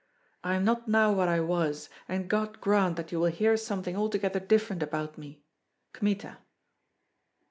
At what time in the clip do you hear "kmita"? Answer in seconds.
5.93-6.39